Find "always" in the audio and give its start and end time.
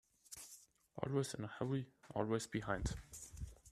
0.97-1.35, 2.15-2.47